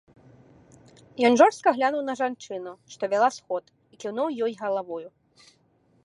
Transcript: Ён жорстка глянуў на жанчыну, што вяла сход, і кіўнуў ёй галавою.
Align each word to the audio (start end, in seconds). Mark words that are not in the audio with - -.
Ён 1.27 1.33
жорстка 1.41 1.69
глянуў 1.75 2.01
на 2.07 2.15
жанчыну, 2.21 2.73
што 2.93 3.03
вяла 3.11 3.29
сход, 3.37 3.63
і 3.95 4.01
кіўнуў 4.05 4.29
ёй 4.47 4.53
галавою. 4.63 5.09